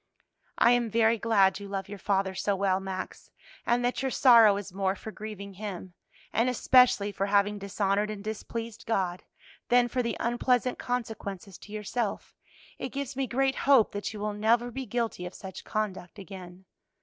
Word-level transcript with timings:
"I 0.57 0.71
am 0.71 0.89
very 0.89 1.19
glad 1.19 1.59
you 1.59 1.67
love 1.67 1.87
your 1.87 1.99
father 1.99 2.33
so 2.33 2.55
well, 2.55 2.79
Max, 2.79 3.29
and 3.67 3.85
that 3.85 4.01
your 4.01 4.09
sorrow 4.09 4.57
is 4.57 4.73
more 4.73 4.95
for 4.95 5.11
grieving 5.11 5.53
him, 5.53 5.93
and 6.33 6.49
especially 6.49 7.11
for 7.11 7.27
having 7.27 7.59
dishonored 7.59 8.09
and 8.09 8.23
displeased 8.23 8.87
God, 8.87 9.21
than 9.69 9.87
for 9.87 10.01
the 10.01 10.17
unpleasant 10.19 10.79
consequences 10.79 11.59
to 11.59 11.71
yourself; 11.71 12.35
it 12.79 12.89
gives 12.89 13.15
me 13.15 13.27
great 13.27 13.53
hope 13.69 13.91
that 13.91 14.11
you 14.11 14.19
will 14.19 14.33
never 14.33 14.71
be 14.71 14.87
guilty 14.87 15.27
of 15.27 15.35
such 15.35 15.63
conduct 15.63 16.17
again. 16.17 16.65